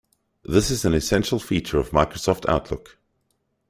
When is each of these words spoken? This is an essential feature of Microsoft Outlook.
This 0.43 0.71
is 0.71 0.83
an 0.83 0.95
essential 0.95 1.37
feature 1.37 1.77
of 1.77 1.91
Microsoft 1.91 2.49
Outlook. 2.49 2.97